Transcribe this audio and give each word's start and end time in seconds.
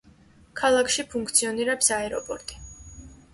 ქალაქში 0.61 1.05
ფუნქციონირებს 1.11 1.91
აეროპორტი. 1.99 2.59